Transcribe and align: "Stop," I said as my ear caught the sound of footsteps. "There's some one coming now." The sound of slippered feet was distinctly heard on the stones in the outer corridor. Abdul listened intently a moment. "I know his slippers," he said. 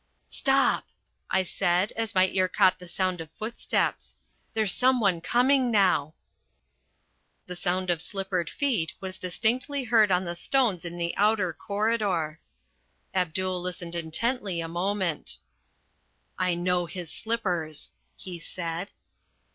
"Stop," 0.29 0.87
I 1.29 1.43
said 1.43 1.91
as 1.91 2.15
my 2.15 2.25
ear 2.29 2.47
caught 2.47 2.79
the 2.79 2.87
sound 2.87 3.21
of 3.21 3.29
footsteps. 3.33 4.15
"There's 4.55 4.73
some 4.73 4.99
one 4.99 5.21
coming 5.21 5.69
now." 5.69 6.15
The 7.45 7.55
sound 7.55 7.91
of 7.91 8.01
slippered 8.01 8.49
feet 8.49 8.93
was 8.99 9.19
distinctly 9.19 9.83
heard 9.83 10.11
on 10.11 10.25
the 10.25 10.35
stones 10.35 10.85
in 10.85 10.97
the 10.97 11.15
outer 11.17 11.53
corridor. 11.53 12.39
Abdul 13.13 13.61
listened 13.61 13.93
intently 13.93 14.59
a 14.59 14.67
moment. 14.67 15.37
"I 16.35 16.55
know 16.55 16.87
his 16.87 17.11
slippers," 17.11 17.91
he 18.17 18.39
said. 18.39 18.89